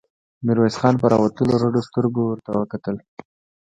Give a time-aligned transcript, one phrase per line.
[0.45, 2.95] ميرويس خان په راوتلو رډو سترګو ورته کتل.